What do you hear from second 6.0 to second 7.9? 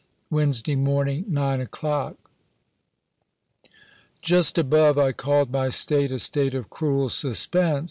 a state of cruel suspense.